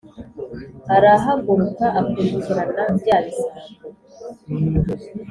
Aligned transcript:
arahaguruka 0.95 1.85
akurikirana 1.99 2.83
bya 2.99 3.17
bisambo 3.23 3.85